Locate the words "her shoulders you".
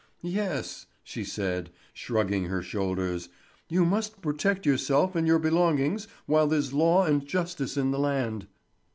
2.45-3.85